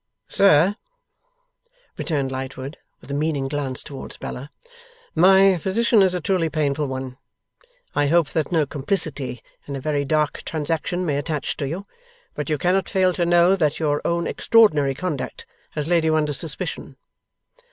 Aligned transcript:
'Sir' 0.27 0.75
returned 1.95 2.31
Lightwood, 2.31 2.77
with 3.01 3.11
a 3.11 3.13
meaning 3.13 3.47
glance 3.47 3.83
towards 3.83 4.17
Bella, 4.17 4.49
'my 5.13 5.59
position 5.61 6.01
is 6.01 6.15
a 6.15 6.19
truly 6.19 6.49
painful 6.49 6.87
one. 6.87 7.17
I 7.93 8.07
hope 8.07 8.29
that 8.29 8.51
no 8.51 8.65
complicity 8.65 9.43
in 9.67 9.75
a 9.75 9.79
very 9.79 10.03
dark 10.03 10.41
transaction 10.43 11.05
may 11.05 11.17
attach 11.19 11.55
to 11.57 11.67
you, 11.67 11.85
but 12.33 12.49
you 12.49 12.57
cannot 12.57 12.89
fail 12.89 13.13
to 13.13 13.27
know 13.27 13.55
that 13.55 13.79
your 13.79 14.01
own 14.03 14.25
extraordinary 14.25 14.95
conduct 14.95 15.45
has 15.73 15.87
laid 15.87 16.03
you 16.03 16.15
under 16.15 16.33
suspicion. 16.33 16.95